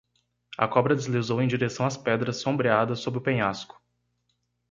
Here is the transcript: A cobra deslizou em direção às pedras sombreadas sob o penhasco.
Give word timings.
A 0.57 0.67
cobra 0.67 0.95
deslizou 0.95 1.39
em 1.43 1.47
direção 1.47 1.85
às 1.85 1.95
pedras 1.95 2.37
sombreadas 2.37 3.01
sob 3.01 3.19
o 3.19 3.21
penhasco. 3.21 3.79